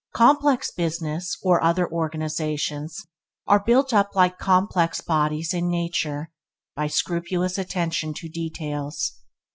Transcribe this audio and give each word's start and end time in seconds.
Complex 0.15 0.71
business 0.71 1.37
or 1.43 1.63
other 1.63 1.87
organizations 1.87 3.05
are 3.45 3.63
built 3.63 3.93
up 3.93 4.15
like 4.15 4.39
complex 4.39 4.99
bodies 4.99 5.53
in 5.53 5.69
nature, 5.69 6.31
by 6.75 6.87
scrupulous 6.87 7.59
attention 7.59 8.15
to 8.15 8.27
details. 8.27 9.19